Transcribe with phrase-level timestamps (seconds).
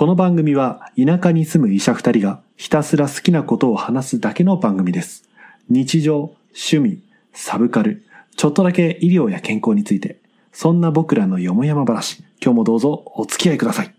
[0.00, 5.28] この番組は田舎に住む医者二人がひたすら好きなことを話すだけの番組です。
[5.68, 7.02] 日常、趣味、
[7.34, 8.02] サブカル、
[8.34, 10.16] ちょっとだけ医療や健康について、
[10.52, 13.94] そんな僕らのよもやま話、今日もどうぞお付き合いください。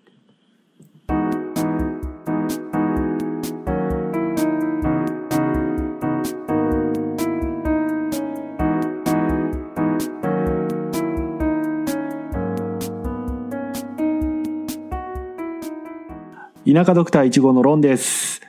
[16.72, 18.40] 田舎ドクター1号のロンです。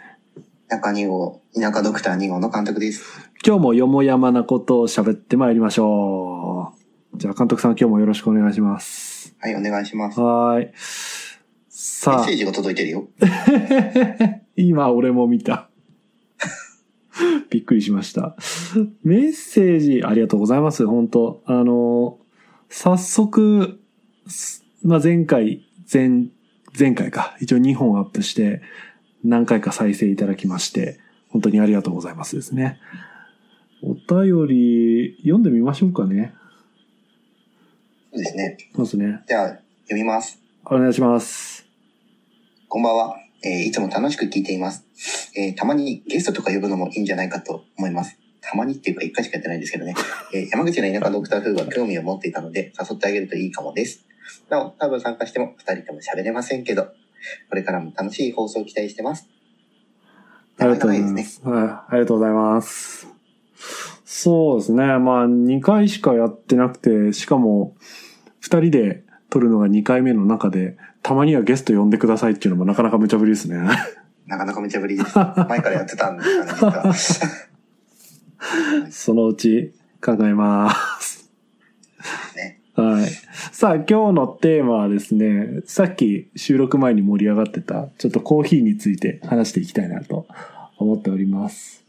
[0.68, 3.02] 田舎2号、田舎ドクター2号の監督です。
[3.44, 6.72] 今日もよもやまなことを喋ってまいりましょ
[7.14, 7.18] う。
[7.18, 9.34] じゃあ監督さん今日もよろしくお願いします。
[9.40, 10.20] はい、お願いします。
[10.20, 10.66] メはーい。
[10.66, 10.70] ッ
[11.68, 13.08] さあセー、ジが届いてるよ。
[14.56, 15.68] 今俺も見た。
[17.50, 18.36] びっくりしました。
[19.02, 20.86] メッセージありがとうございます。
[20.86, 22.18] 本当あの、
[22.68, 23.80] 早速、
[24.28, 26.28] すまあ、前回、前、
[26.78, 27.36] 前回か。
[27.40, 28.62] 一応2本アップして、
[29.24, 32.78] 何回か再生いただきまして、本当にありがとうございますですね。
[33.82, 36.34] お便り、読んでみましょうかね。
[38.12, 38.56] そうですね。
[38.74, 39.22] まずね。
[39.26, 40.40] じゃあ、読みます。
[40.64, 41.66] お願いします。
[42.68, 43.16] こんばんは。
[43.44, 44.86] えーいつも楽しく聞いています。
[45.36, 48.16] えーたまにゲストとか呼ぶのもいいんじゃないかと思います。
[48.40, 49.94] たまにっていうか一回しかやってないんですけどね。
[50.32, 54.04] えー山口の田舎ドクター風は興味を持っていたので誘ってあげるといいかもです。
[54.48, 56.84] なお、多分参加しても二人とも喋れませんけど、
[57.48, 59.28] これからも楽しい放送を期待してます。
[60.58, 61.56] ありがとうござい長いですます。
[61.56, 61.64] はい。
[61.64, 63.06] ありがとうございます。
[64.04, 64.98] そうですね。
[64.98, 67.74] まあ、2回しかやってなくて、しかも、
[68.42, 73.56] 2人で撮るのが2回目の中で、たまにはゲスト呼んでくださいっていうのもなかなか無茶ぶりですね。
[74.26, 75.16] なかなか無茶ぶりです。
[75.16, 76.94] 前からやってたんですかね、実は。
[78.90, 79.72] そのうち
[80.04, 81.21] 考えます。
[82.76, 82.84] ね。
[82.84, 83.10] はい。
[83.52, 90.26] さあ、今日のテーマはですね、さっき収録前に盛り上がってた、ちょっとコーヒーについて話していきたいなと
[90.78, 91.84] 思っております。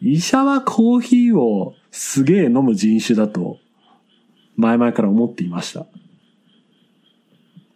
[0.00, 3.58] 医者はコーヒーをすげえ飲む人種だと、
[4.56, 5.86] 前々から思っていました。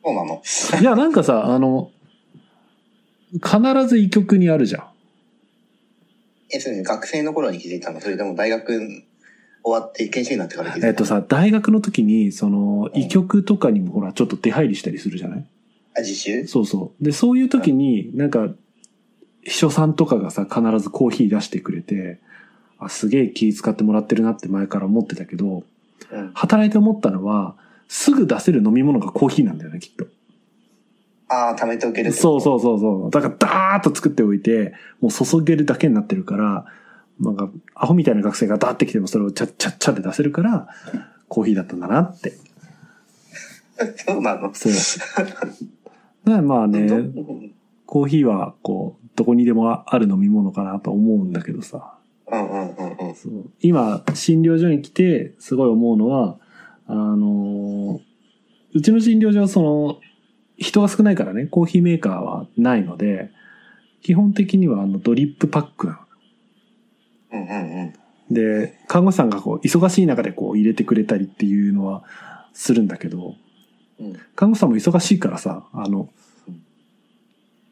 [0.05, 0.43] そうなの？
[0.81, 1.91] いや、なんかさ、あの、
[3.35, 4.89] 必ず医局にあるじゃん。
[6.51, 9.05] え、それ学生の頃に気づいたのそれとも大学
[9.65, 15.47] 終わって研修になってからえっとさ、大学の時に、その、医局とかにもほら、ちょっと出入りしたりするじゃない？
[15.97, 16.47] あ、実習？
[16.47, 17.05] そうそう。
[17.05, 18.49] で、そういう時に、なんか、
[19.43, 22.21] 秘書さんとかがさ、必ずコーヒー出してくれて、
[22.79, 25.63] あ、すげえ気使ってもらってるなって前から思ってたけど、
[26.11, 26.33] うん。
[26.35, 27.57] 働いて思ったのは、
[27.89, 30.07] すぐ出せる飲み物がコーヒーなんだよね、きっと。
[31.29, 33.11] ああ、貯めておけるそうそうそうそう。
[33.11, 36.67] だから、ダーッと作っておいて、もう注げるだけになってるから、
[37.23, 40.69] なんか、アホみたいな学生がダーってきてもそれをチャッチャッチャって出せるから、
[41.29, 42.33] コーヒーだったんだなって。
[44.07, 44.53] そうなの？
[44.55, 44.73] そう。
[44.73, 45.45] だか
[46.27, 47.55] らまあね、うん
[47.87, 51.99] コーヒーは、こう、どこにでもある飲み物かなと思うんだけどさ。
[52.27, 53.15] うんうんうんうん。
[53.15, 56.39] そう今、診療所に来て、すごい思うのは、
[56.87, 58.01] あのー
[58.75, 60.01] うちの診療所はその、
[60.57, 63.31] 人が少ないからね、コーヒーメーカーはないので、
[64.01, 65.99] 基本的にはあのドリップパックなの。
[67.33, 67.93] うんうん
[68.29, 68.35] うん。
[68.35, 72.05] で、看護師さんがこう、忙しい中でこう入れてくれたりっていうのは
[72.53, 73.35] するんだけど、
[73.99, 76.09] うん看護師さんも忙しいからさ、あの、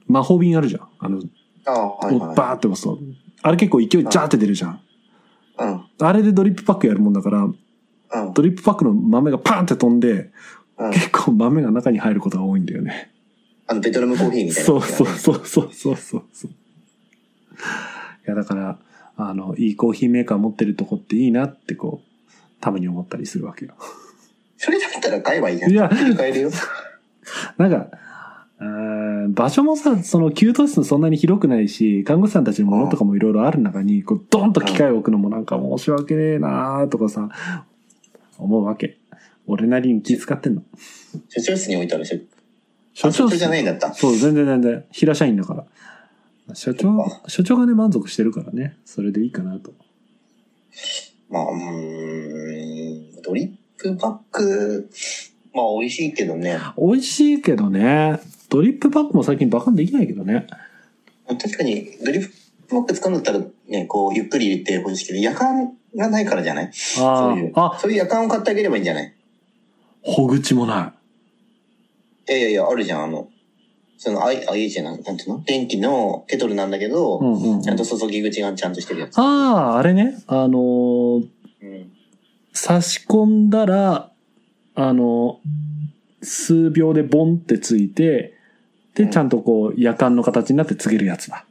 [0.07, 0.89] 魔法瓶あるじゃん。
[0.99, 1.23] あの、
[1.67, 2.37] ああ、はいはい。
[2.37, 2.99] バーって押すと。
[3.43, 4.81] あれ結構勢いジャーって出るじゃん。
[5.59, 5.85] うん。
[6.01, 8.35] あれでドリップパックやるもんだから、うん。
[8.35, 10.31] ドリップパックの豆がパーンって飛んで、
[10.79, 10.91] うん。
[10.93, 13.11] 結構豆が中に入ることが多いんだよね。
[13.67, 14.67] あの、ベトナムコーヒーみたいな。
[14.67, 16.51] そうそうそうそうそうそうそう。
[16.51, 16.55] い
[18.27, 18.79] や、だから、
[19.29, 23.75] あの、いいコーヒーメーカー持ってるとこっていいなってこう、たまに思ったりするわけよ。
[24.57, 25.73] それだったら買えばいいじゃん。
[25.73, 26.51] いや買えるよ。
[27.59, 27.89] なんか、
[28.61, 28.67] うー
[29.29, 37.29] ん場所もさ、その給湯室そんなに広くないし、看護師さんたちのものとかもいろいろある中に、こう、ドンと機械を置くのもなんか申し訳ねえなーとかさ、
[38.39, 38.99] 思うわけ。
[39.47, 40.63] 俺なりに気遣ってんの。
[41.29, 42.29] 所長室に置いてあるし。
[42.93, 43.93] 所あ所長じゃないんだった。
[43.95, 44.85] そう、全然全然。
[44.91, 45.65] 平社員だから。
[46.55, 48.77] 所長そっか、所長がね、満足してるからね。
[48.85, 49.73] それでいいかなと。
[51.29, 54.91] まあ、うーん、ドリップパック、
[55.55, 56.59] まあ、美味しいけどね。
[56.77, 58.21] 美味しいけどね。
[58.49, 60.47] ドリップパックも最近バカンできないけどね。
[61.27, 62.35] 確かに、ドリップ
[62.69, 66.71] パック使うんだったらね、こう、ゆっくり入れてほしいけど、夜間がないからじゃない？
[66.73, 69.15] そあういう、あ、あ、そういう夜間を買ってあげればいいんじゃない？
[70.03, 70.95] ほぐちもな
[72.29, 73.29] いやいやいや、あるじゃん、あの、
[74.03, 75.43] その、あい、あいじゃない、なんていうの？
[75.45, 77.23] 電気のケトルなんだけど、い。
[77.23, 77.63] うんうんうん。
[77.63, 79.19] ちゃんと注ぎ口がちゃんとしてるやつ。
[79.19, 79.23] あ
[79.75, 80.23] あ、あれね。
[80.27, 81.29] あのー
[81.63, 81.93] うん。
[82.55, 84.11] 差し込んだら、
[84.75, 85.39] あの、
[86.23, 88.33] 数秒でボンってついて、
[88.95, 91.45] で、うんちゃんとこう、夜間の形になって告げるやつだ。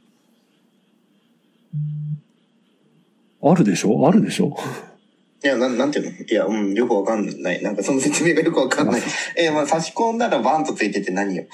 [3.42, 4.08] あるでしょ？
[4.08, 4.56] あるでしょ？
[5.44, 6.18] いや、なん、なんていうの？
[6.26, 7.62] いや、うん、よくわかんない。
[7.62, 9.02] なんかその説明がよくわかんない。
[9.36, 11.44] え、まあ、差し込んだらバンとついてて何よ。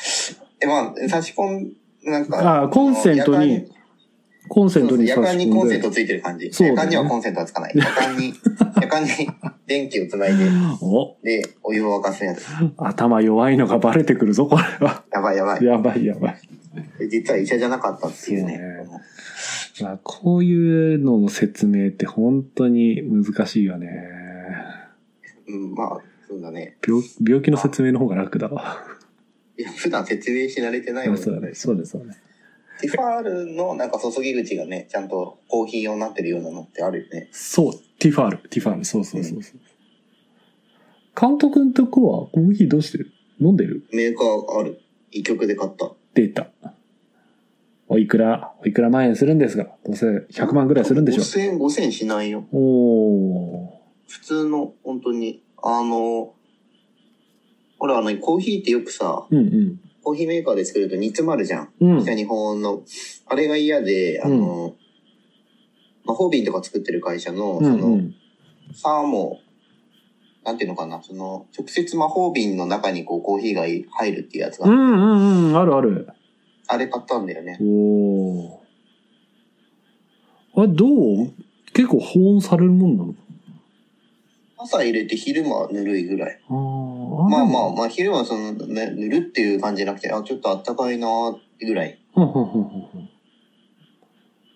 [0.67, 1.73] え、まあ、差し込ん、
[2.05, 2.63] なんか。
[2.65, 3.71] あコンセントに
[4.49, 5.89] コンセントにそうそう夜間にコンセント。
[5.89, 6.53] トついてる感じ。
[6.53, 7.73] そうだね夜間にはコンセントはつかない？
[7.75, 8.35] 夜間に、
[8.81, 9.11] 夜間に
[9.67, 10.45] 電気をつないで、
[10.81, 12.47] お、で、お湯を沸かすやつ。
[12.77, 15.05] 頭弱いのがバレてくるぞ、これは。
[15.13, 15.65] やばいやばい。
[15.65, 16.39] やばいやばい。
[17.11, 18.61] 実は医者じゃなかったっていうね。
[19.83, 23.89] まあ、こういうのの説明って本当に難しいよね。
[25.49, 26.77] うん、まあ、そうだね。
[26.87, 28.79] 病病気の説明の方が楽だわ。
[29.59, 31.55] いや、普段説明し慣れてないもんそうだね。
[31.55, 32.21] そうです、そうです。
[32.81, 37.29] ティファールのなんか注ぎ口がね、ちゃんとコーヒー用になってるようなのってあるよね。
[37.33, 39.61] そう、ティファール、ティファール、そうそうそうそう。
[41.19, 43.13] 監督のとこはコーヒーどうしてる？
[43.41, 43.87] 飲んでる？
[43.93, 44.81] メーカーある。
[45.11, 45.91] 一曲で買った。
[46.13, 46.51] データ。
[47.89, 52.47] おいくら、おいくら万円するんですが、どうせ100万ぐらいするんでしょ5000円、5000円しないよ。
[52.53, 53.69] おー。
[54.09, 56.35] 普通の、本当に、あの、
[57.79, 59.81] ほら、あの、コーヒーってよくさ、うんうん。
[60.03, 61.69] コーヒーメーカーで作ると煮詰まるじゃん。
[61.81, 62.05] うん。
[62.05, 62.83] 日本の。
[63.27, 64.75] あれが嫌で、あの、
[66.05, 68.15] まあ、ホービンとか作ってる会社の、うんうその、ん。
[68.75, 69.41] サーモ
[70.45, 76.09] なんていうのかな、その、直接魔法瓶の中にこうコーヒーが入るっていうやつが、うんうんうん、あるある。
[76.69, 77.59] あれ買ったんだよね。
[77.61, 80.63] おー。
[80.63, 81.33] あれ、どう？
[81.73, 83.15] 結構保温されるもんなの？
[84.57, 86.41] 朝入れて昼間ぬるいぐらい。
[86.49, 86.86] あー
[87.25, 91.99] まあまあまあ昼はその、ね、ぬるっていう感じじゃなくて、あ、ちょっとあったかいなーってぐらい。
[92.15, 92.23] あ。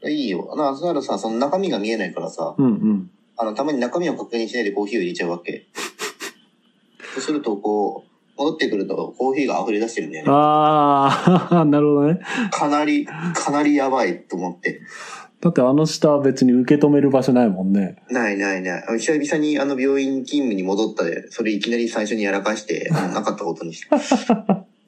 [0.02, 0.54] ういいよ。
[0.56, 2.66] な、そらさ、その中身が見えないからさ、うん。
[2.66, 3.10] うんうん。
[3.36, 5.66] あの、たまに中身を確認しないでコーヒーを入れちゃうわけ。
[7.14, 8.10] そうすると、こう、
[8.40, 10.30] 戻ってくるとコーヒーが溢れ出してるんだよね。
[10.32, 12.20] ああ、 なるほどね。
[12.50, 14.80] かなり、かなりやばいと思って。
[15.40, 17.96] だってあの下は別に受け止める場所ないもんね。
[18.10, 18.84] ないないない。
[18.88, 23.86] あ久々にあの病院勤務に戻ったで、それいきなり最初にやらかして、なかったことにして。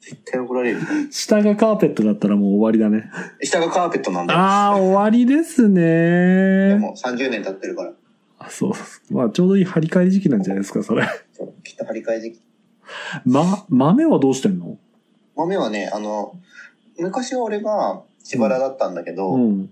[0.01, 0.79] 絶対怒られる。
[1.11, 3.09] 下がカーペットだったらもう終わりだね。
[3.41, 4.39] 下がカーペットなんだよ。
[4.39, 6.69] ああ、終わりですね。
[6.69, 7.93] でも30年経ってるから。
[8.37, 9.13] あそう。
[9.13, 11.07] まあちょうどいい張り替え時期なんじゃないですか、それ。
[11.31, 12.41] そうきっと張り替え時期。
[13.25, 14.77] ま、豆はどうしてんの？
[15.35, 16.35] 豆はね、あの、
[16.99, 19.69] 昔は俺が自腹だったんだけど、うん。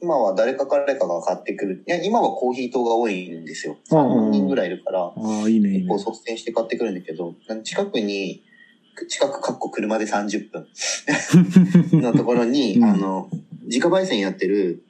[0.00, 1.84] 今は誰か誰かが買ってくる。
[1.86, 3.76] いや、今はコーヒー党が多いんですよ。
[3.90, 6.12] うんうんうん3人ぐらいいるから、ああ、いいね、いいね結構。
[6.12, 7.34] 率先して買ってくるんだけど、
[7.64, 8.42] 近くに、
[9.08, 10.66] 近くかっこ車で30分
[12.02, 13.28] のところに、うんあの、
[13.64, 14.82] 自家焙煎やってる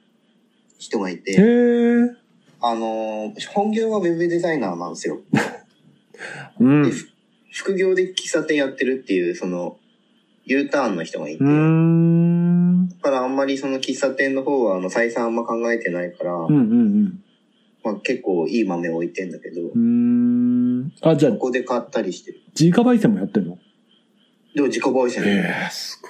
[0.77, 2.19] 人がいへて、え。
[2.61, 5.19] あの、本業はウェブデザイナーなんですよ。
[6.59, 6.91] うん。
[7.51, 9.77] 副業で喫茶店やってるっていう、その、
[10.45, 11.43] U ターンの人がいて。
[12.89, 17.23] だからあんまりその喫茶店の方はあの採算あんま考えてないから、うんうんうん。
[17.83, 20.91] まあ、結構いい豆置いてんだけど、うーん。
[21.01, 22.41] あ、じゃあこ、こで買ったりしてる。
[22.59, 23.57] 自家焙煎もやってんの？
[24.53, 26.09] でも自己焙煎へえ、すご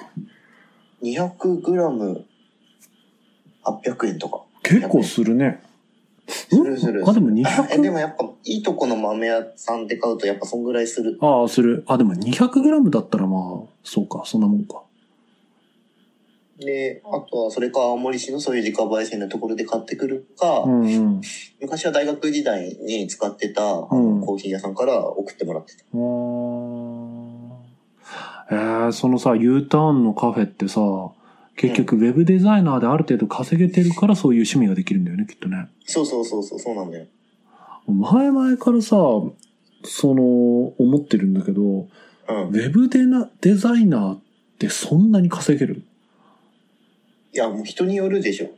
[1.06, 1.14] い。
[1.14, 2.24] 200グラム
[3.64, 4.42] 800円とか。
[4.62, 5.62] 結構するね。
[6.26, 7.04] するする。
[7.08, 7.92] あ、でもえ、で 200?
[7.92, 11.18] もやっぱいいとこの豆屋さんで買うとやっぱそんぐらいする。
[11.20, 11.84] ああ、する。
[11.86, 14.82] あ、でも 200g だったらまあ、そうか、そんなもんか。
[16.60, 21.20] で、あとはそれか青森市のそういう自家焙煎のところで買ってくるか、うんうん。
[21.60, 25.84] 昔は大学時代に使ってた、コーヒー屋さんから送ってもらってた。
[25.92, 27.50] うーん
[28.52, 30.80] えー、そのさ、U ターンのカフェってさ、
[31.56, 35.68] 結局ウェブデザイナーである程度稼げてるからそういう趣味ができるんだよね、きっとね。
[35.84, 37.06] そうそうそうそう、そうなんだよ。
[37.86, 38.96] 前々からさ、
[39.84, 41.88] その、思ってるんだけど、うん
[42.48, 42.50] ウ。
[42.52, 44.20] ェブデなデザイナーっ
[44.58, 45.82] てそんなに稼げる
[47.32, 48.50] いや、もう人によるでしょ。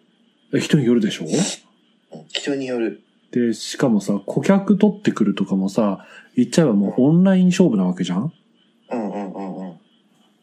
[0.55, 1.25] え人によるでしょ？
[1.25, 3.03] うん人による。
[3.31, 8.33] で、しかもさ、顧客取ってくるとかもさ、言っちゃえばもうオンライン勝負なわけじゃん？
[8.91, 9.81] うんうんうんうん。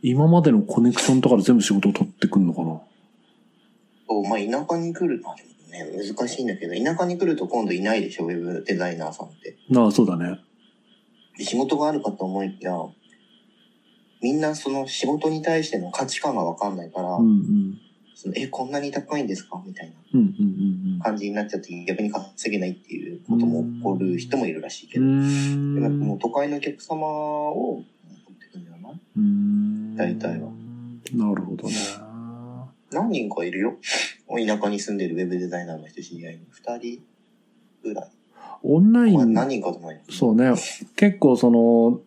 [0.01, 2.81] 今までのコネクションとかで全部仕事を取ってくんのかな？
[4.07, 5.43] そう、まあ田舎に来る、まあで
[5.83, 9.57] もね、難しいんだけど、田舎に来ると今度いないでしょ、ウェブデザイナーさんって。
[9.75, 10.39] ああ、そうだね。
[11.38, 12.74] で仕事があるかと思いきや、
[14.21, 17.79] みんなその仕事に対しての価値観がわかんないから、うんうん。
[18.22, 19.64] そのえ、こんなに高いんですか？
[19.66, 27.86] みたいな感じになっちゃって逆に稼げないっていうことも起こる人もいるらしいけど、ーでももんう都会のお客様を持っ
[28.38, 28.90] てくんだよな。
[28.90, 29.96] うーん。
[29.96, 30.50] 大体は。
[31.14, 31.76] なるほどね。
[32.92, 33.78] 何人かいるよ。
[34.28, 36.42] 田舎に住んでるウェブデザイナーの人知り合いに。
[36.50, 37.02] 二人
[37.82, 38.12] ぐらい。
[38.64, 40.02] オンライン、まあ何人かともない。
[40.10, 40.52] そうね。
[40.98, 42.02] 結構その、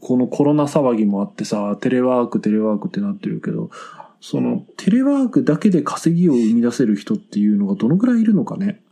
[0.00, 3.70] このコロナ騒ぎもあってさ、テレワーク、テレワークってなってるけど、
[4.20, 8.82] その、テレワークだけで稼ぎを生み出せる人っていうのがどのくらいいるのかね。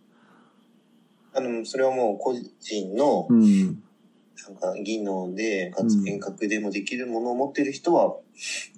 [1.35, 3.83] あの、それはもう個人のう、ん。
[4.47, 8.17] なんか技能で、かつ遠隔でもできるものを持ってる人は、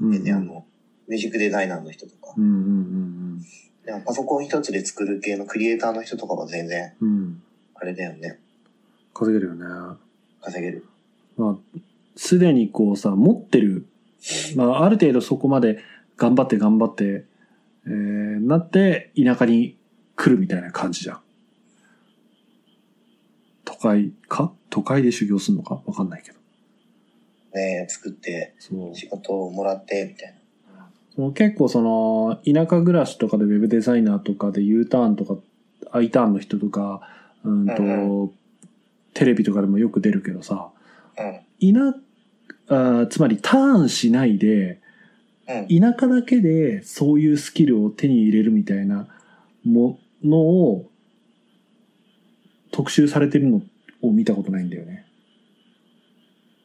[0.01, 0.25] うん。
[0.25, 0.65] ね、あの、
[1.07, 3.41] ミュージックデザイナーの人とか、うんうん
[3.85, 7.17] でもパソコン一つで作る系のクリエイターの人とかは全然、うんうん。
[7.17, 7.43] うん。
[7.75, 8.39] あれだよね、
[9.15, 9.65] 稼げるよね。
[10.43, 10.85] 稼げる。
[11.37, 11.79] まあ、
[12.17, 13.87] すでにこうさ、持ってる、
[14.55, 15.79] まあ、ある程度そこまで
[16.21, 17.25] 頑張って頑張って、
[17.87, 19.79] えー、なって、田舎に
[20.17, 21.21] 来るみたいな感じじゃん。
[23.65, 24.53] 都会か？
[24.69, 25.81] 都会で修行するのか？
[25.87, 26.39] わかんないけど。
[27.55, 28.55] ね作って。
[28.61, 30.35] 仕事をもらって、みたい
[31.15, 35.37] その結構その、田舎暮らしとかでウェブデザイナーとかで U ターンとか、
[35.91, 37.01] I ターンの人とか、
[37.45, 38.31] うんと、うん
[39.15, 40.71] テレビとかでもよく出るけどさ、
[41.17, 41.25] な。
[41.25, 41.41] うん。
[41.61, 41.97] いな、
[42.69, 44.81] あーつまりターンしないで、うん。
[45.69, 49.09] 田舎だけでそういうスキルを手に入れるみたいな
[49.65, 50.91] ものを
[52.71, 53.63] 特集されてるの
[54.03, 55.07] を見たことないんだよね。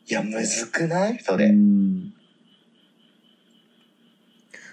[0.08, 1.20] いや、むずくない？
[1.20, 1.50] そうれ。
[1.50, 2.14] ん。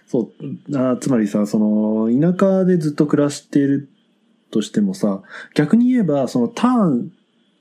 [0.07, 3.89] そう、あーつまりさ、その、田舎でずっと暮らしている
[4.51, 5.23] としてもさ、
[5.55, 7.13] 逆に言えば、そのターン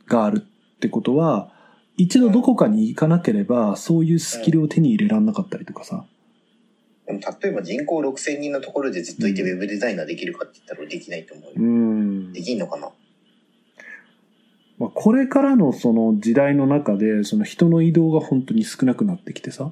[0.05, 1.53] があるってことは、
[1.95, 6.03] 一度どこかに行かなければ、そういうスキルを手に入れられなかったりとかさ。
[7.19, 11.61] でも例えば人口6000人のところでずっといてウェブデザイナーできるかって言ったらできないと思うよ。
[11.61, 12.91] んできんのかな？
[14.79, 19.71] まあ、これからのその時代の中で、その人の移動が本当に少なくなってきてさ。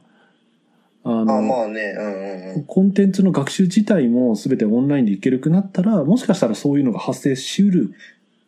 [1.03, 2.63] あの、あまあね、うんうんうん。
[2.65, 7.95] コンテンツの学習自体も全てオンラインでいけるくなったら、もしかしたらそういうのが発生しうる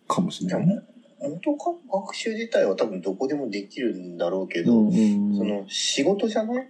[0.07, 0.75] かもしれないね。
[0.75, 6.67] も元か学習自体は多分どこでもできるんだろうけど、うんうんうん、その仕事じゃない？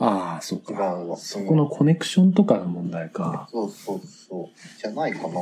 [0.00, 0.96] ああ、そうか。
[1.18, 3.46] そこのコネクションとかの問題か。
[3.52, 4.80] そうそうそう。
[4.80, 5.34] じゃないかな。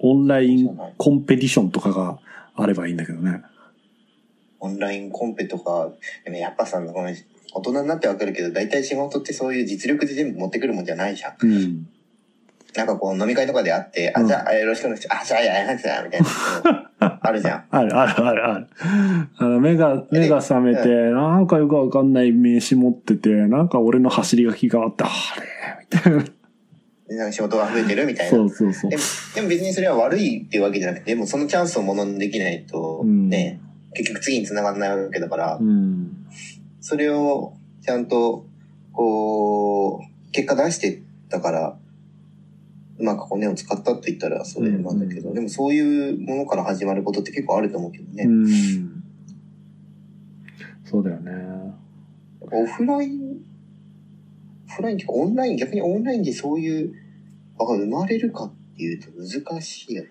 [0.00, 2.18] オンラインコンペティションとかが
[2.54, 3.42] あればいいんだけどね。
[4.60, 5.90] オンラインコンペとか、
[6.24, 7.16] でもやっぱさ、ごめん
[7.54, 11.36] 大人になってわかるけど、大体仕事ってそういう実力で全部持ってくるもんじゃないじゃん。
[11.40, 11.88] うん。
[12.76, 15.22] なんかこう飲み会とかで会って、あ、うんじゃあよろしくお願いします。
[15.22, 16.90] あ、じゃあやらなくちゃ、みたいな。
[17.28, 17.64] あるじゃん。
[17.70, 18.66] あるあるあるある。
[19.38, 25.08] あの、目が、目が覚めて、なんかよくわかんない名刺持ってて、なんか俺の走り書きがあって、あ
[25.40, 25.86] れ？
[25.92, 26.24] みたいな。
[27.08, 28.30] でなんか仕事が増えてるみたいな。
[28.30, 28.96] そうそうそうで。
[28.96, 29.02] も、
[29.34, 33.60] でも別にそれは悪いっていうわけじゃなくて、でもそのチャンスをものにできないと、うんね、
[33.94, 36.26] 結局次に繋がらないわけだから、うん。
[36.80, 38.46] それをちゃんと、
[38.92, 41.76] こう、結果出してたから、
[42.98, 48.24] うまく骨を使ったって言ったらそれなんだけど、うんでもそういうものから始まることって結構あると思うけどね。
[48.24, 49.04] うん。
[50.84, 51.32] そうだよね。
[52.40, 53.36] オフライン、
[54.68, 56.94] オフラインっていうかオンライン、逆にオンラインでそういう
[57.58, 60.10] 場が生まれるかっていうと難しいよね。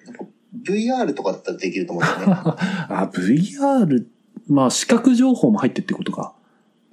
[0.63, 2.33] VR とかだったらできると思うんだよね。
[2.89, 4.05] あ、VR、
[4.47, 6.35] まあ視覚情報も入ってってことか。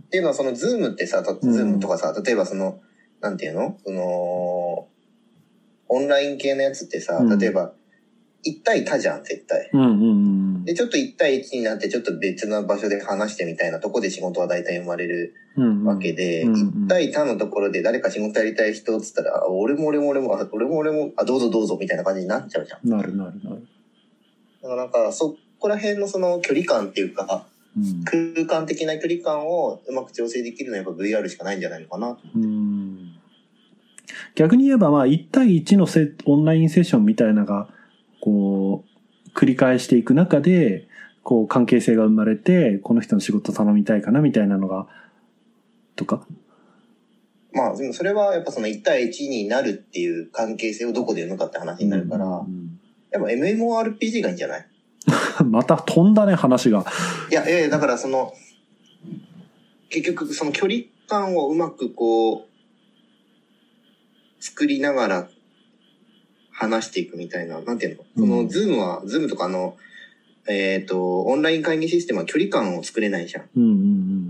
[0.05, 2.81] っていうのはそのズームってさ、たズームとかさ、例えばその、
[3.21, 3.77] なんていうの？
[3.85, 4.89] その、
[5.89, 7.73] オンライン系のやつってさうん、例えば、
[8.47, 9.71] 1対多じゃん、絶対。
[9.73, 10.05] うんうんう
[10.61, 10.65] ん。
[10.65, 22.89] で、ちょっと1対1になって、ちょっと別な場所で話してみたいなとこで仕事は大体生まれるうんうんわけで、うんうん1対多のところで誰か仕事やりたい人っつったら、あ俺も俺も俺も、あ俺も俺も、あ、どうぞどうぞみたいな感じになっちゃうじゃん。
[22.89, 23.67] なるなるなる。
[24.63, 32.17] だからなんか、そこら辺のその距離感っていうか、うん空間的な距離感をうまく調整できるのはやっぱ VR しかないんじゃないのかな。
[32.37, 32.94] うん
[34.35, 37.69] 逆に言えば、まあ、1対1のセオンラインセッションみたいなのが、
[38.21, 40.89] こう、繰り返していく中で、
[41.23, 44.87] こう、関係性が生まれて、この人の仕事頼みたいかな、みたいなのが、
[45.97, 46.27] とか。
[47.53, 52.81] まあ、でもそれはやっぱその1対1になるっていう関係性をどこで生むかって話になるから、うん
[53.13, 54.67] やっぱ MMORPG がいいんじゃない？
[55.45, 56.85] また飛んだね、話が。
[57.31, 58.33] いや、いやいやだからその、
[59.89, 62.45] 結局その距離感をうまくこう、
[64.45, 65.29] 作りながら
[66.53, 68.05] 話していくみたいな、なんていうの？
[68.15, 69.79] その、うんズームは、ズームとかの、
[70.47, 73.49] えっ、と、オンライン会議システムは距離感を作れないじゃん。
[73.57, 73.73] うんうんう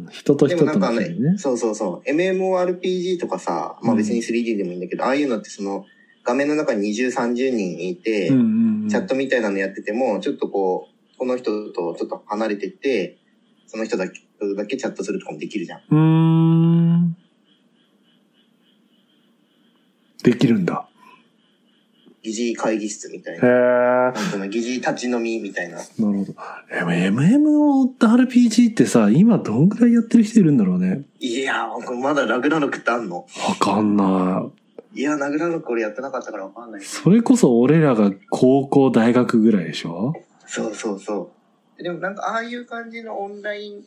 [0.05, 0.09] ん。
[0.13, 1.39] 人とで人ともなんかねの距離ね。
[1.39, 2.09] そうそうそう。
[2.09, 5.85] MMORPG とかさ、まあ別に 3D でもいいんだけど、ああいうのってその、
[6.23, 13.17] 画面の中に20、30人いて、うんうんうんチャットみたいなのやってても、ちょっとこう、この人とちょっと離れてて、
[13.67, 14.21] その人だけ
[14.57, 15.81] だけチャットするとかもできるじゃん。
[15.91, 17.17] うーん。
[20.25, 20.89] できるんだ。
[22.23, 23.47] 疑似会議室みたいへな。
[23.47, 24.19] え。
[24.19, 25.77] 本当の疑似立ち飲みみたいな。
[25.77, 26.25] なるほど。
[26.25, 26.33] で
[26.83, 31.03] も MMORPG ってさ、今どんぐらいやってる人いるんだろうね。
[31.21, 34.43] いやー、僕まだラグナロクってあんのわかんな
[34.95, 35.01] い。
[35.01, 36.81] いや、ラグナロク俺やってなかったからわかんない。
[36.81, 40.15] それこそ俺らが高校、大学ぐらいでしょ？
[40.47, 41.31] そうそうそ
[41.79, 41.83] う。
[41.83, 43.83] でもなんかああいう感じのオンライン、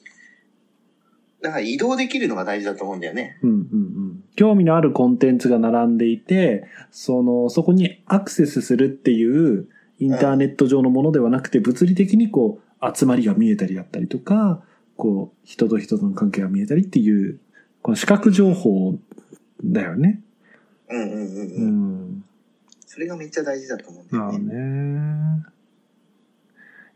[1.42, 3.38] なんか移動できるのが大事だと思うんだよね。
[3.44, 4.24] うんうんうん。
[4.36, 9.68] 興味のあるコンテンツが並んでいて、その、そこにアクセスするっていう
[10.00, 14.64] インターネット上のものではなくて、物理的にこう、集まりが見えたりだったりとか、
[14.96, 17.40] こう、人と人との関係が見えたりっていう、
[17.82, 18.96] この視覚情報
[19.64, 20.22] だよね。
[20.90, 22.12] うんうんうんううん。
[22.18, 22.24] ん。
[22.86, 24.56] それがめっちゃ大事だと思うんだまあよね。
[24.56, 25.44] ね。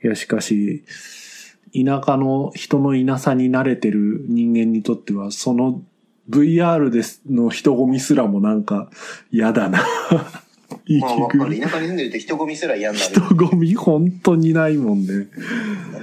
[0.03, 0.83] いや、しかし、
[1.73, 5.81] 田舎の人のいなさに慣れてる人間にとっては、その
[6.29, 8.89] VR ですの人混みすらもなんか
[9.31, 9.83] 嫌だな。
[10.85, 11.55] 息まあわかる。
[11.55, 13.13] 苦田舎に住んでると人混みすら嫌になる。
[13.13, 15.27] 人混み本当にないもんね。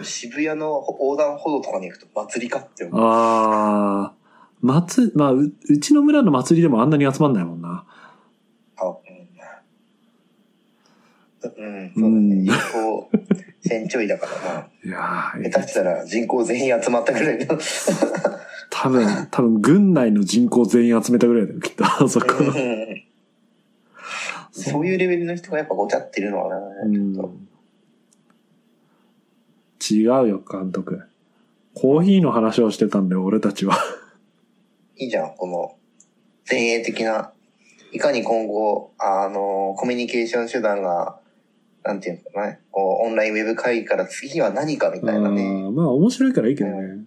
[0.03, 3.01] 渋谷の横断歩道とかに行くと祭りかって思う。
[3.01, 4.19] ああ。
[4.61, 7.85] 祭、まあう、うちの村の祭りでもあんなに集まんないもんな。
[8.77, 8.97] あ、
[11.43, 11.75] うん。
[11.75, 12.43] うん、そうだね。
[12.43, 13.11] 人口
[13.69, 14.69] 1000ちょいだからな。
[14.85, 17.59] いやー下手したら人口全員集まったぐらいの。
[18.71, 21.85] 多分、多分軍内の人口全員集めたぐらいだよ、きっと。
[21.85, 22.27] あそこ。
[22.39, 23.05] うん
[24.59, 26.61] そういうレベルの人がやっぱごちゃってるのはな、
[26.93, 27.31] ちょっ
[29.79, 29.95] と。
[29.95, 31.05] 違うよ、監督。
[31.75, 33.79] コーヒーの話をしてたんだよ、俺たちは。
[34.97, 35.77] いいじゃん、この
[36.51, 37.33] 前衛的な、
[37.93, 41.18] いかに今後、あの、コミュニケーション手段が、
[41.89, 45.43] なんていうのかな、こう、オンラインウェブ会議から次は何かみたいなね。
[45.43, 46.99] あーまあ、面白いからいいけどね。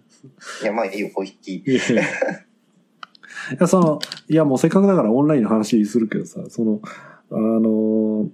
[0.60, 1.70] いや、まあいいよ、コーヒー。
[1.70, 2.06] いやいやい
[3.60, 6.80] や、その、いや、もうせっかくだからオンラインの話するけどさ、その、
[7.30, 8.28] あの、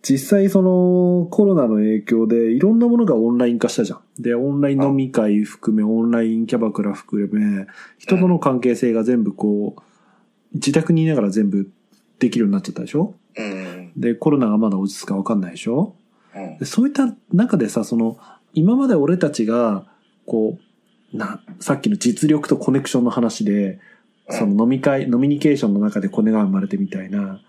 [0.00, 4.00] 実際そのコロナの影響でいろんなものがオンライン化したじゃん。
[4.18, 7.66] で、オンライン飲み会含め、オンラインキャバクラ含め、
[7.98, 9.82] 人との関係性が全部こう、
[10.54, 11.70] 自宅にいながら全部
[12.18, 13.14] できるようになっちゃったでしょ？
[13.36, 13.79] うん。
[13.96, 15.94] で、コロナがまだ落ち着くかわかんないでしょ？
[16.34, 16.64] うんで。
[16.64, 18.18] そういった中でさ、その、
[18.54, 19.84] 今まで俺たちが、
[20.26, 20.58] こ
[21.12, 23.78] う、な、さっきの実力とコネクションの話で、
[24.28, 27.40] その飲み会、ノミニケーションの中でコネが生まれてみたいな、うん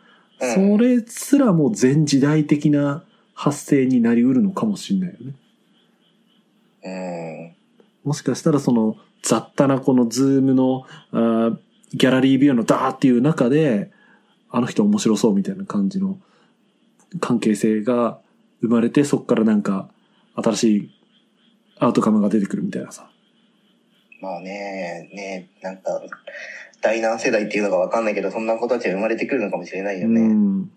[0.44, 3.04] それすらも前時代的な
[3.36, 5.36] 発想になりうるのかもしれないよね。
[8.04, 8.10] うん。
[8.10, 11.58] もしかしたらその雑多なこのズームのあー
[11.94, 13.92] ギャラリービューのダーっていう中で、
[14.50, 16.18] あの人面白そうみたいな感じの
[17.20, 18.20] 関係性が
[18.62, 19.90] 生まれて、そこからなんか
[20.36, 20.90] 新しい
[21.80, 23.10] アウトカムが出てくるみたいなさ。
[24.22, 26.02] まあね、ね、なんか、
[26.82, 30.22] 第何世代っていうのがわかんないけど、そんな子たちが生まれてくるのかもしれないようね。
[30.22, 30.72] ん。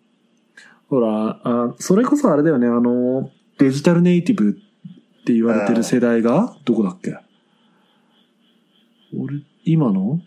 [0.88, 7.16] ほら、あそれこそあれだよね、あの、デジタルネイティブって言われてる世代が、どこだっけ？
[9.16, 10.20] 俺、今の？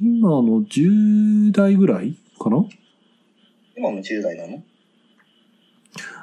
[0.00, 2.64] 今の10代ぐらいかな？
[3.76, 4.62] 今も10代なの？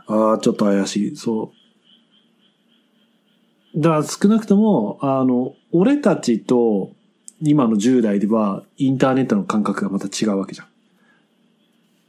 [0.07, 1.15] ああ、ちょっと怪しい。
[1.15, 1.53] そ
[3.75, 3.79] う。
[3.79, 6.91] だから少なくとも、あの、俺たちと
[7.41, 10.67] 今の10代ではインターネットの感覚がまた違うわけじゃん。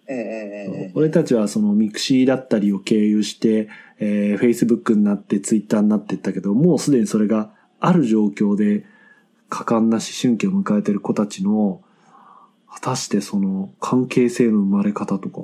[0.08, 0.92] うんうんうんうん。
[0.94, 8.84] 俺たちはそのミクシーだったりを経由して、えー、Facebook になってツイッターになっていったけど、もうすでにそれがある状況で
[9.48, 11.82] 果敢な思春期を迎えてる子たちの、
[12.72, 15.42] 果たしてその関係性の生まれ方とか。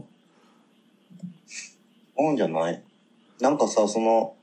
[2.19, 2.83] なんじゃない
[3.41, 4.35] なんかさ、その、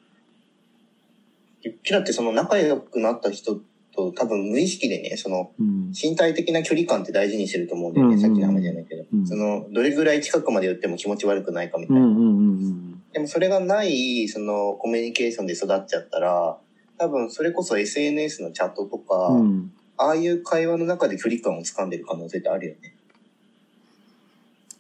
[1.66, 3.60] うちらってその仲良くなった人
[3.96, 5.92] と多分無意識でね、そのうん。
[5.92, 9.06] 身体的な距離感って大事にしてると思うんだよね、うんさっきの話じゃないけど。
[9.12, 12.04] うんその、どれぐらい近くまで寄っても気持ち悪くないかみたいな。
[12.04, 12.30] うんうんう
[12.70, 16.58] んでもそれがない、そのコミュニケーションで育っちゃったら、
[16.98, 19.72] 多分それこそ SNS のチャットとか、うん。
[20.00, 20.06] うん。
[20.06, 22.94] ああいう会話の中で距離感を掴んでる可能性ってあるよね。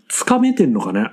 [0.09, 1.09] つかめてんのかね？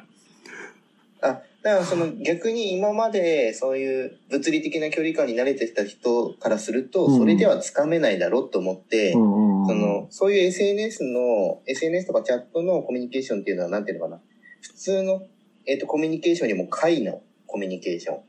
[1.22, 9.66] あ、だからその逆に今までそういう物理的な距離感に慣れてきた人からすると、うんそれではつかめないだろうと思って、うんうんうん。
[9.68, 14.20] その、そういう SNS の、SNS とかチャットのコミュニケーションっていうのはなんていうのかな？
[14.60, 15.22] 普通の、
[15.66, 18.20] えっ、と、コミュニケーションよりも解のコミュニケーション。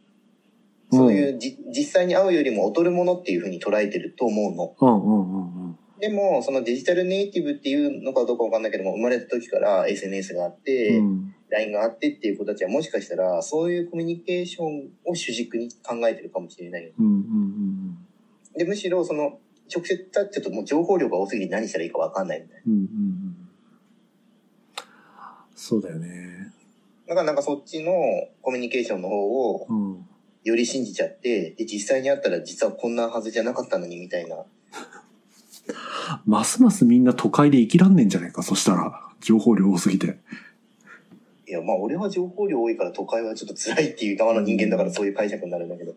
[0.94, 4.76] そういうじ、実際に会うよりも劣るものっていうふうに捉えてると思うの。
[4.80, 5.61] うんうんうんうん。
[6.02, 11.36] でも、そのデジタルネイティブっていうのかどうかわかんないけども、生まれた時から SNS があって、うん。
[11.52, 16.92] LINE があってっていう子たちはもしかしたら、そういうコミュニケーションを主軸に考えてるかもしれないよ。
[16.98, 17.98] うんうんうん
[18.58, 19.38] で、むしろその、
[19.74, 22.64] 直接ちょっともう情報量が多すぎて何したらいいかわかんないみたいな。
[22.68, 23.38] うんうんうん
[25.56, 26.52] そうだよね。
[27.08, 27.94] だからなんかそっちの
[28.42, 30.08] コミュニケーションの方をうん。
[30.44, 34.44] より信じちゃって、で、実際に会ったら実はこんなはずじゃなかったのにみたいな。
[36.26, 39.08] ますますみんな都会で生きらんねんじゃねえか、そしたら。
[39.22, 40.18] 情報量多すぎて。
[41.48, 45.94] いや、まあ俺は情報量多いから都会はちょっと辛いっていう側の人間だからそういう解釈になるんだけど。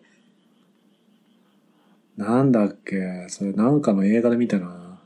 [2.16, 5.00] なんだっけそれなんかの映画で見たな。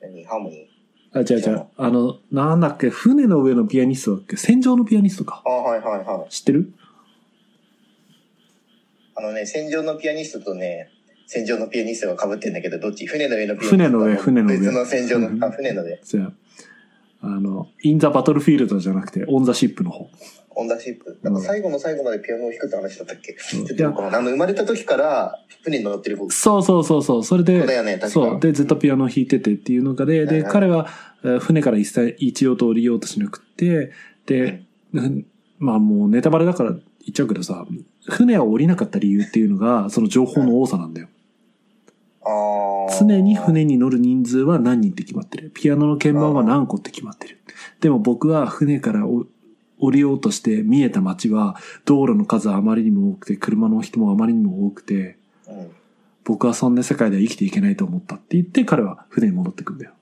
[0.00, 0.24] 何？
[0.24, 0.68] ハーモニ
[1.12, 1.66] あ、違う違う。
[1.76, 4.36] あの、なんだっけ船の上のピアニストだっけ？
[4.36, 5.48] 戦場のピアニストかー。
[5.50, 6.30] あはいはいはい。
[6.30, 6.72] 知ってる？
[9.14, 10.90] あのね、戦場のピアニストとね、
[11.26, 13.06] 戦場のピアニストが被ってんだけど、どっち？
[13.06, 16.00] 船の上のピアニスト船の上船の上別の戦場うんの、あ、船の上。
[16.02, 16.32] じゃあ、
[17.22, 20.08] あの、 in the battlefield じゃなくて、 on the ship の方。
[20.58, 21.18] on the ship。
[21.22, 26.30] なんか最後の最後までピアノを弾くって話だったっけ、んちょっとあの、生まれた時から船に乗ってる子。
[26.30, 27.24] そうそうそうそう。
[27.24, 28.40] それで、そうだよね、確かそう。
[28.40, 30.88] で、ずっとピアノを弾いててっていうのがで、で、彼は、
[31.24, 33.92] えー船から一切、一応と降りようとしなくて、
[34.24, 34.62] で、
[34.94, 35.26] うん
[35.58, 37.66] まあもうネタバレだから言っちゃうけどさ、
[38.08, 41.08] 船を降りなかった理由っていうのが、その情報の多さなんだよ。
[42.98, 45.50] 常に船に乗る人数は何人って決まってる。
[45.54, 47.38] ピアノの鍵盤は何個って決まってる。
[47.80, 49.26] でも僕は船からお
[49.78, 55.70] 降りようとして見えた街は、道路の数はあまりにも多くて、車の人もあまりにも多くて、うん。
[56.24, 59.92] 僕はそんな世界では生きていけないと思ったって言って、彼は船に戻ってくんだよ。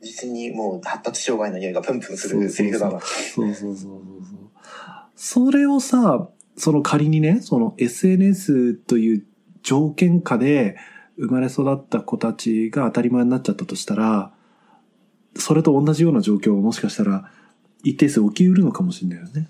[0.00, 3.00] 実にもう発達障害の匂いがプンプンするセリフだな。
[3.00, 3.90] そうそうそうそうそう。
[5.14, 9.24] それをさ、その仮にね、その SNS という
[9.62, 10.76] 条件下で
[11.20, 14.32] 生まれ育った子たちが当たり前になっちゃったとしたら、
[15.36, 17.30] それと同じような状況をもしかしたら
[17.82, 19.48] 一定数起きうるのかもしれないよね。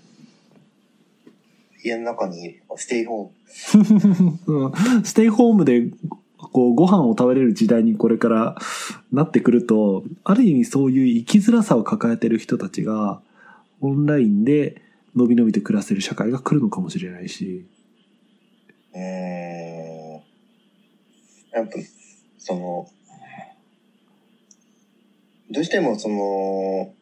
[1.83, 3.77] 家の中にステイホー
[4.27, 4.39] ム。
[4.47, 4.67] う
[4.99, 5.89] んステイホームで
[6.37, 8.57] こうご飯を食べれる時代にこれから
[9.11, 13.21] なってくると、ある意味そういう生きづらさを抱えてる人たちが
[13.79, 14.81] オンラインで
[15.15, 17.65] 伸び伸びと暮らせる社会が来るのかもしれないし。
[18.93, 19.90] うーん。
[21.53, 21.71] やっぱ、
[22.37, 22.87] その、
[25.51, 26.93] どうしてもその、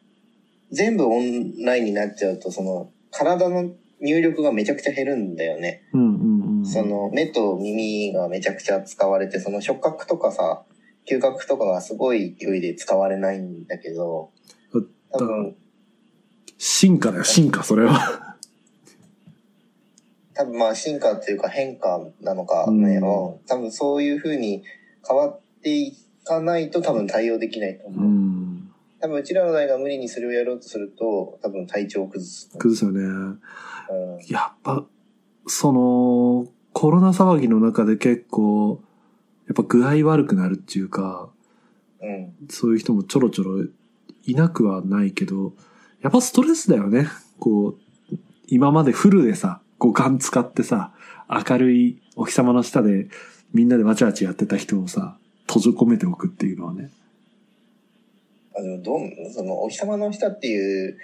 [0.72, 5.82] 全部オンラインになっちゃうと、その、体の入力がめちゃくちゃ減るんだよね。
[5.92, 6.66] うんうんうん。
[6.66, 10.64] その、目と耳がめちゃくちゃ使われて、その触覚とかさ、
[11.08, 14.30] 嗅覚とかがすごい勢いで使われないんだけど、
[15.12, 15.56] 多分、
[16.58, 18.29] 進化だよ、進化、それは。
[20.40, 23.02] 多分まあ進化っていうか変化なのかうんね、うん
[23.46, 24.62] 多分そういう風に
[25.06, 28.08] 変わっていかないと多分対応できないとう思う。
[28.08, 28.72] ん。
[29.00, 32.50] 多分うちらの代が無理にそれをやろうとすると、多分体調を崩す。
[32.58, 33.00] 崩すよね。
[33.00, 33.38] うん、
[34.28, 34.84] やっぱ、
[35.46, 38.82] その、コロナ騒ぎの中で結構、
[39.46, 41.30] やっぱ具合悪くなるっていうか、
[42.00, 42.34] うん。
[42.48, 43.64] そういう人もちょろちょろ
[44.24, 45.52] いなくはないけど、
[46.00, 47.08] やっぱストレスだよね。
[47.38, 50.92] こう、今までフルでさ、五感使ってさ、
[51.28, 53.08] 明るいお日様の下で
[53.52, 55.16] みんなでわちゃわちゃやってた人をさ、
[55.48, 56.90] 閉じ込めておくっていうのはね。
[58.56, 59.00] あのどう
[59.32, 60.98] そのお日様の下っていう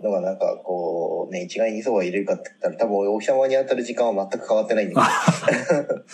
[0.00, 5.02] のがなんかこうね一概にそうは入れるかって言ったら多分お日様に当たる時間は全く変わってないんだ
[5.66, 6.04] けど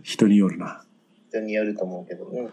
[0.02, 0.84] 人によるな。
[1.28, 2.50] 人によると思うけど、うん、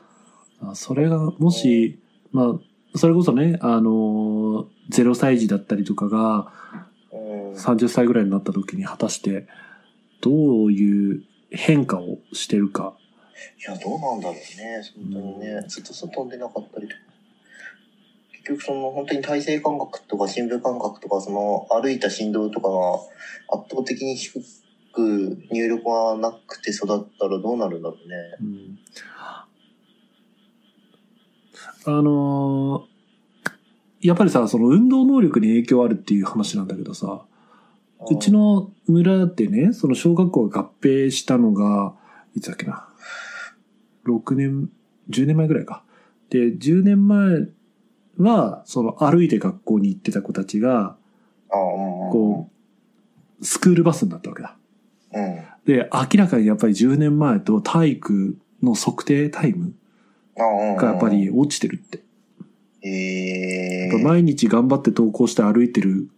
[0.70, 2.00] あそれが、もし、
[2.32, 6.93] まあ、それこそね、あの、0歳児だったりとかがうん、
[7.56, 9.48] 30歳ぐらいになった時に果たして
[10.22, 10.32] ど
[10.66, 12.96] ういう変化をしてるか。
[13.60, 14.82] いや、どうなんだろうね。
[15.12, 15.66] 本当にね。
[15.68, 17.02] ずっと外に出なかったりとか。
[18.32, 22.96] 結局その本当に体勢感覚とか深部感覚とかその歩いた振動とかが
[23.58, 24.34] 圧倒的に低
[24.92, 28.16] く入力がなくて育ったらどうなるんだろうね。
[28.42, 28.80] うん
[31.86, 32.94] あのー
[34.04, 37.22] やっぱりさ、その運動能力に影響あるっていう話なんだけどさ、
[38.10, 41.94] うちの村ってね、その小学校が合併したのが、
[42.36, 42.88] いつだっけな。
[44.06, 44.70] 6年、
[45.10, 45.84] 10年前ぐらいか。
[46.30, 47.48] で、10年前
[48.18, 50.98] は、その歩いて学校に行ってた子たちが、
[51.50, 52.50] こ
[53.42, 54.58] う、スクールバスになったわけだ。
[55.14, 55.38] うん。
[55.66, 59.74] で、明らかにやっぱり10年前と体育の測定タイム。
[60.36, 62.04] がやっぱり、落ちてるって。
[62.82, 62.90] え
[63.86, 66.10] えやっぱ毎日頑張って登校して歩いてる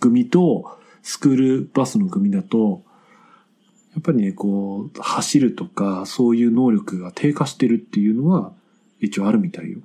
[0.00, 0.75] 組と、
[1.06, 2.82] スクールバスの組だと、
[3.94, 8.52] やっぱりね、こう、走るとか、そういう能力が低下してるっていうのは、
[8.98, 9.78] 一応あるみたいよ。
[9.78, 9.84] や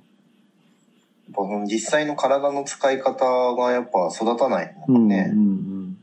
[1.32, 5.30] ぱその実際の体の使い方がやっぱ育たないもんね。
[5.32, 5.98] うんうん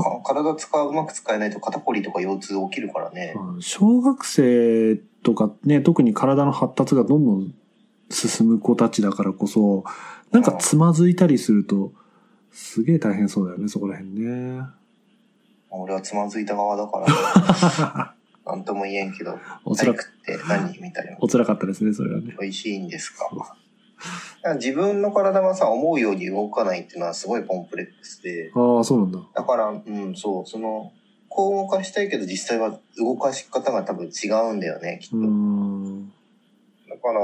[0.00, 3.34] か体使う、うまく使えないと肩こりとか腰痛起きるからね。
[3.36, 3.62] うん。
[3.62, 7.54] 小学生とかね、特に体の発達がどんどん
[8.08, 9.84] 進む子たちだからこそ、
[10.30, 11.92] なんかつまずいたりすると、
[12.52, 14.62] すげえ大変そうだよね、そこら辺ね。
[15.70, 18.14] 俺はつまずいた側だから、
[18.52, 21.16] なんとも言えんけど、おつら体育って何みたいな。
[21.20, 22.36] お辛かったですね、それはね。
[22.40, 23.56] 美味しいんですか？
[24.56, 29.20] 自分の体がさ、思うように動かないっていうのはすごいコンプレックスで、ああ、そうなんだ。
[29.34, 30.92] だから、うん、そう、その、
[31.28, 35.16] こう動かしたいけど実際は動かし方が多分違うんだよね、きっと。
[36.90, 37.20] だから、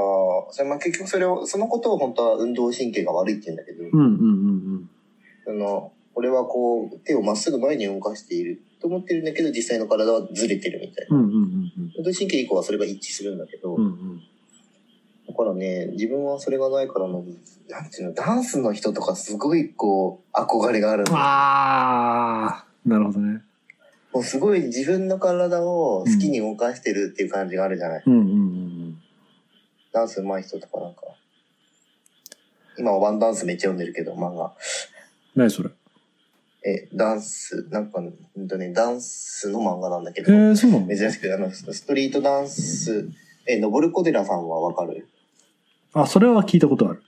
[0.51, 4.58] それまあ結局それを、そのことを本当は運動神経が悪いって言うんだけど、うんうんうん
[5.49, 11.17] その、俺はこう、手をまっすぐ前に動かしていると思ってるんだけど、実際の体はずれてるみたいな。
[11.17, 11.23] うん。
[11.23, 13.83] うんうんうん運動神経以降はそれが一致するんだけど、うん。
[13.83, 14.23] うんうん。
[15.27, 17.25] だからね、自分はそれがないからの、
[17.67, 21.17] なんていうの、ダンスの人とかすごいこう、憧れがあるの。
[21.17, 23.41] ああ、なるほどね。
[24.13, 28.03] もうすごい自分の体を好きに動かしてるっていう感じがあるじゃない。
[28.05, 28.99] うんうんうん
[29.91, 31.01] ダンス上手い人とかなんか。
[32.79, 34.53] 今はワンダンスめっちゃ読んでるけど、漫画。
[35.39, 35.69] 何それ？
[36.65, 40.87] え、ダンス、なんか、うんとね、ダンスの漫画なんだけど、へえ、そうなの？
[40.87, 43.09] 珍しく、あの、ストリートダンス、
[43.47, 45.07] え、のぼるこでらさんはわかる？
[45.93, 47.01] あ、それは聞いたことある。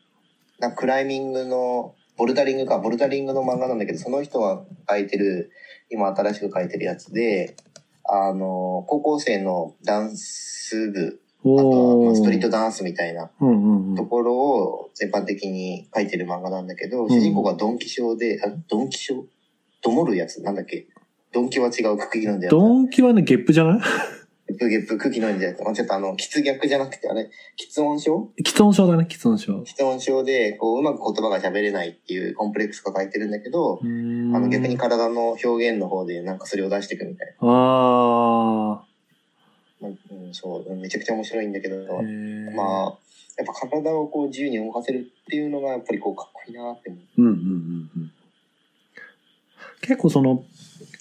[0.60, 5.52] なクライミングの、ボルダリングか、ボルダリングの漫画なんだけど、その人が書いてる、
[5.89, 7.56] 今新しく書いてるやつで、
[8.06, 13.30] あの、高校生のダンス部、あとはストリートダンスみたいな。
[13.98, 17.10] ところを全般的に書いてる漫画なんだけど、ん。
[17.10, 19.24] 主人公がドンキショーで、あ、ドンキショー？
[19.82, 20.88] どもるやつなんだっけ？
[21.34, 22.52] ドンキは違う、クキ飲んでやつ。
[22.52, 23.82] ドンキはね、ゲップじゃない？
[24.50, 29.64] ゲップゲップ、空気飲んじゃうやちょっとあの、喫逆じゃなくて、あれ、喫音症喫音症だね、喫音症。
[29.64, 37.52] 喫音症で、こう、うまく言葉が喋れないっていうコンプレックスが書いてるんだけど、あの、逆に体の表現の方でなんかそれを出していくみたいあな。
[37.52, 38.80] まあうん、
[40.32, 41.78] そう、めちゃくちゃ面白いんだけど。
[42.56, 42.98] まあ、
[43.38, 47.22] やっぱ体をこう自由に動かせるっていうのが、やっぱりこう、かっこいいなって思う。
[47.22, 48.12] うんうんうんうん。
[49.82, 50.44] 結構その、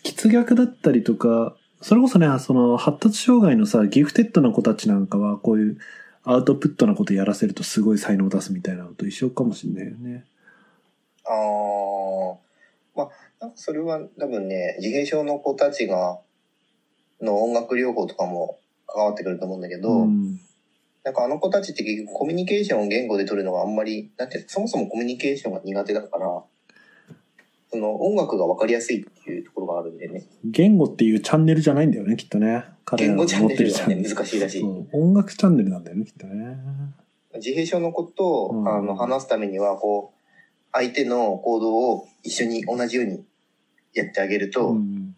[0.04, 5.78] 喫逆だったりとか、それこそね、その発達障害のさ、ギフテッドな子たちなんかは、こういう
[6.24, 10.24] アウトプットなことやらせるとすごい才能を出すみたいなのと一緒かもしんないよね。
[11.26, 12.38] ああ、
[12.94, 16.20] まあ、なんかそれは多分ね、自閉症の子たちが、
[17.22, 18.58] の音楽療法とかも
[18.94, 20.40] 関わってくると思うんだけど、ん。
[21.04, 26.42] なんかあの子たちって結局コミュニケーションを言語で取るのがあんまり、だってそもそもコミュニケーションが苦手だから、
[27.70, 30.26] その音楽が分かりやすいっていうところがあるんでね。
[30.44, 32.64] 言語っていうチャンネルじゃないんだよね、きっとね。
[32.84, 34.64] 彼らの言語チャンネルね、ってるチャンネル難しいらしい。
[34.92, 36.56] 音楽チャンネルなんだよね、きっとね。
[37.36, 40.20] 自閉症の子と、うんあの話すためには、こう、
[40.72, 43.24] 相手の行動を一緒に同じように
[43.94, 45.14] やってあげると、うん。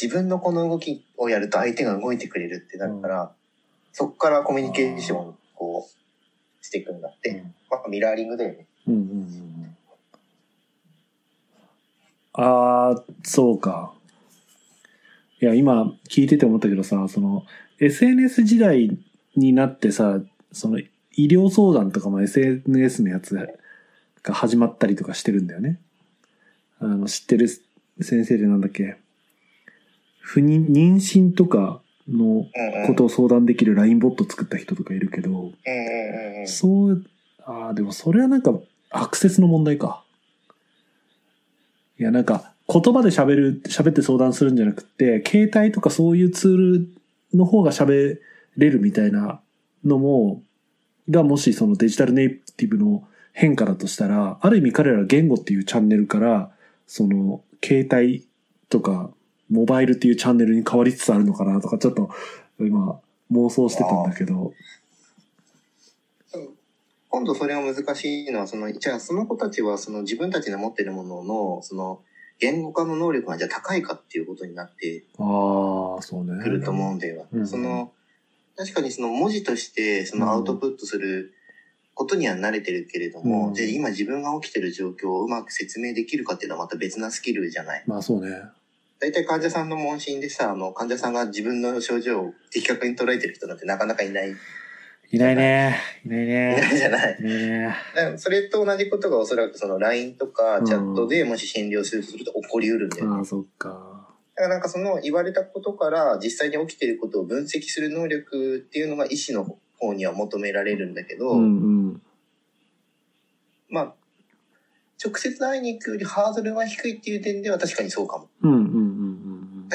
[0.00, 3.32] 自分のこの動きをやると相手が動いてくれるってなるから、
[3.92, 7.44] そこからコミュニケーションをこうしていくんだって。
[7.70, 8.66] まあ、ミラーリングだよね。
[8.86, 9.76] うんうんうんうん。
[12.34, 13.94] ああ、そうか。
[15.40, 17.44] いや、今聞いてて思ったけどさ、その、
[17.80, 18.98] SNS 時代
[19.34, 20.20] になってさ、
[20.52, 25.80] その、医療相談とかも SNS のやつが始まったりとかしてるんだよね。
[26.78, 28.98] あの、知ってる先生でなんだっけ？
[30.26, 32.46] 不妊、妊娠とかの。
[32.88, 35.52] ことを相談できる LINE ボット作った人とかいるけど。
[36.46, 37.04] そう、
[37.44, 38.52] ああ、でもそれはなんか
[38.90, 40.02] アクセスの問題か。
[42.00, 46.88] いや、なんか言葉で喋る、喋って相談するんじゃなくて、携帯とかそういうツール
[47.32, 48.18] の方が喋
[48.56, 49.40] れるみたいな
[49.84, 50.42] のも、
[51.08, 56.50] がもしそのデジタルネイティブの変化だとしたら、ある意味彼らは言語っていうチャンネルから、
[56.88, 58.26] その携帯
[58.68, 59.10] とか
[59.50, 62.10] モバイルっていうチャンネルに変わりつつあるのかなとか、ちょっと
[62.60, 63.00] 今
[63.32, 64.52] 妄想してたんだけど。
[67.08, 72.00] 今度それが難しいのは、その、じゃあその子たちはその自分たちの持ってるものの、その、
[72.38, 76.42] 言語化の能力がじゃあ高いかっていうことになってああ、そうね。
[76.42, 77.26] くると思うんだよ。
[77.32, 77.92] うんその、
[78.56, 81.32] 確かにその文字としてそのアウトプットする
[81.94, 87.84] ことには慣れてるけれども、うんで、今自分が起きてる状況をうまく説明できるかっていうのはまた別なスキルじゃない？
[87.86, 88.42] まあそうね。
[88.98, 94.30] 大体患者さんの問診でさ、あの、患者さんが自分の症状を的確に捉えてる人なんてなかなかいない。
[94.30, 94.34] い
[95.12, 95.76] いないね。
[96.04, 96.70] いないなね。
[96.74, 97.16] いじゃない。
[97.20, 97.74] いないね。
[98.16, 103.16] それと同じことがおそらくその LINE とかうんチャットでもし診療するとすると起こりうるんだよね。
[103.18, 103.68] ああ、そっか。
[104.34, 111.46] だからなんかその言われたことから実際に起きてることを分析する能力っていうのが医師の方には求められるんだけど、うんう
[111.92, 112.02] ん。
[113.68, 113.94] まあ、
[115.02, 118.28] 直接会いに行くよりハードルが低いっていう点では確かにそうかも。
[118.42, 118.85] うんうん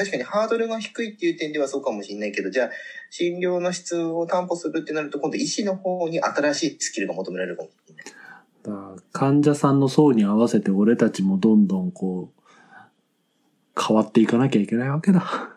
[0.02, 2.70] 確かにハードルが低いっていう点ではそうかもしれないけど、じゃあ、
[3.10, 8.04] 診療の質を担保するってなると、今度医師の方に新しいスキルが求められるかもしれない。
[8.64, 12.42] だから患者さんの層に合わせて俺たちもどんどんこう、
[13.80, 15.50] 変わっていかなきゃいけないわけだ。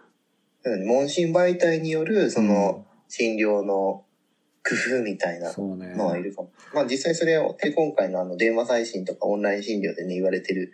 [0.63, 4.03] うん問診媒体による、その、診療の
[4.63, 5.51] 工夫みたいな。
[5.57, 6.51] のはいるかも。
[6.71, 10.71] まあ実際それを、で今回のあの電話再診とかオンライン診療でね、言われてる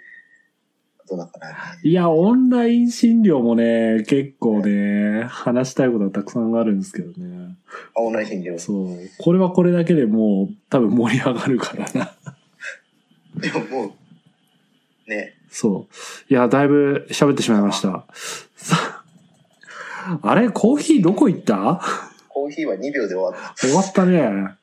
[1.11, 1.55] ことだからね。
[1.83, 7.55] いや、オンライン診療もね、結構ね、話したいことはたくさんあるんですけどね。
[7.95, 8.57] あオンライン診療。
[8.57, 8.97] そう。
[9.19, 12.13] これはこれだけでもう多分盛り上がるからな。
[13.35, 13.95] でもも
[15.07, 16.33] う、ね、そう。
[16.33, 18.05] いや、だいぶ喋ってしまいました。
[18.55, 19.03] さ
[20.21, 21.81] あれコーヒーどこ行った？
[22.29, 23.55] コーヒーは2秒で終わった。
[23.55, 24.55] 終わったね。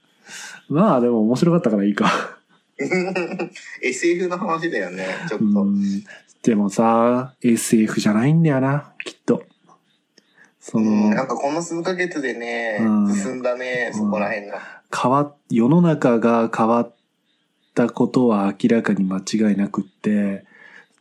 [0.69, 2.38] まあでも面白かったからいいか。
[3.83, 5.45] SF の話だよね、ちょっと。
[5.62, 6.05] うん。
[6.43, 9.45] でもさ、SF じゃないんだよな、きっと。
[10.61, 14.83] そうん、の、なんかこの数ヶ月でねうん、進んだね、そこら辺が。
[14.95, 16.95] 変わっ、世の中が変わっ
[17.75, 20.49] たことは明らかに間違いなくって、うん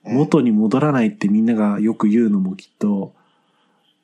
[0.08, 3.14] 元に戻らないってみんながよく言うのもきっと、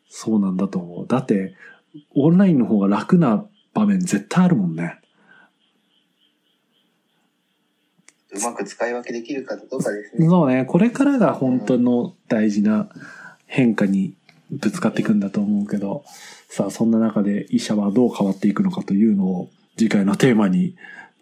[0.09, 1.07] そうなんだと思う。
[1.07, 1.55] だって、
[2.13, 4.99] オンラインの方が楽な場面絶対あるもんね。
[8.35, 10.27] うまく使い分けできるかどうかですね。
[10.27, 12.89] そうね、これからが本当の大事な
[13.45, 14.13] 変化に
[14.51, 16.03] ぶつかっていくんだと思うけど、
[16.49, 20.75] さあそんな中で医者はどう変わっていくのかというのを次回のテーマに、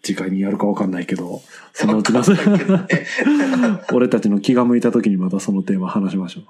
[0.03, 1.41] 次回にやるかわかんないけど、
[1.73, 2.23] そのうちの、
[3.93, 6.43] 俺たちの気が向いた時にまたそのテーマ話しましょう。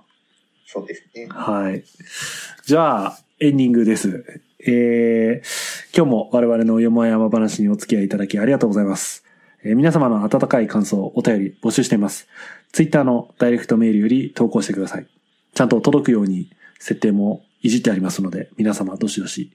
[0.65, 1.27] そうですね。
[1.29, 1.83] はい。
[2.65, 4.41] じゃあ、エンディングです。
[4.65, 9.25] えー、今日も我々のよもやま話にお付き合いいただきありがとうございます。
[9.63, 12.27] えー皆様の温かい感想、お便り募集しています。
[12.71, 15.05] ツイッターのダイレクトメールより投稿してください。
[15.53, 19.51] ちゃんと届くように設定もいじってありますので、皆様どしどし